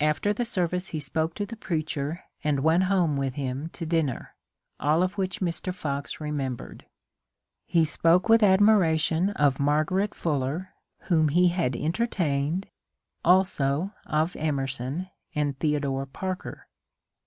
[0.00, 4.34] After the service he spoke to the preacher and went home with him to dinner,—
[4.80, 5.74] all of which Mr.
[5.74, 6.86] Fox remembered.
[7.66, 10.70] He spoke with admiration of Margaret Fuller,
[11.00, 12.64] whom he had en tertained,
[13.22, 16.66] also of Emerson and Theodore Parker.